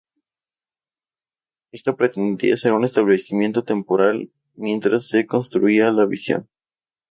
Ésta 1.71 1.95
pretendía 1.95 2.57
ser 2.57 2.73
un 2.73 2.85
establecimiento 2.85 3.63
temporal 3.63 4.31
mientras 4.55 5.07
se 5.07 5.27
construía 5.27 5.91
la 5.91 6.07
visión. 6.07 6.49